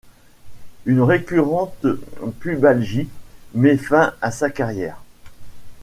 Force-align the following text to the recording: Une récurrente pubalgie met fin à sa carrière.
Une 0.87 1.01
récurrente 1.01 1.85
pubalgie 2.39 3.07
met 3.53 3.77
fin 3.77 4.15
à 4.19 4.31
sa 4.31 4.49
carrière. 4.49 4.97